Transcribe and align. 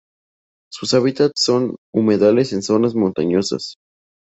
Su 0.71 0.87
hábitats 0.97 1.43
son 1.45 1.67
los 1.67 1.75
humedales 1.93 2.49
de 2.49 2.63
zonas 2.63 2.95
montañosas. 2.95 3.75